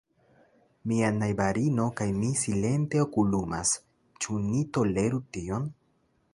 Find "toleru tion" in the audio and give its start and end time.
4.79-5.73